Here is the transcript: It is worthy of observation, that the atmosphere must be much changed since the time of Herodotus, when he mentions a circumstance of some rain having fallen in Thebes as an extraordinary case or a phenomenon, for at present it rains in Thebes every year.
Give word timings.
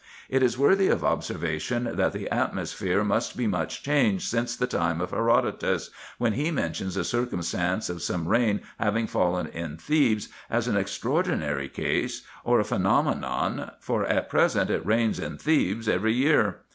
It 0.29 0.41
is 0.41 0.57
worthy 0.57 0.87
of 0.87 1.03
observation, 1.03 1.83
that 1.93 2.11
the 2.11 2.27
atmosphere 2.31 3.03
must 3.03 3.37
be 3.37 3.45
much 3.45 3.83
changed 3.83 4.27
since 4.27 4.55
the 4.55 4.65
time 4.65 4.99
of 4.99 5.11
Herodotus, 5.11 5.91
when 6.17 6.33
he 6.33 6.49
mentions 6.49 6.97
a 6.97 7.03
circumstance 7.03 7.87
of 7.87 8.01
some 8.01 8.27
rain 8.27 8.61
having 8.79 9.05
fallen 9.05 9.45
in 9.45 9.77
Thebes 9.77 10.29
as 10.49 10.67
an 10.67 10.75
extraordinary 10.75 11.69
case 11.69 12.23
or 12.43 12.59
a 12.59 12.63
phenomenon, 12.65 13.69
for 13.79 14.03
at 14.07 14.27
present 14.27 14.71
it 14.71 14.83
rains 14.83 15.19
in 15.19 15.37
Thebes 15.37 15.87
every 15.87 16.13
year. 16.15 16.61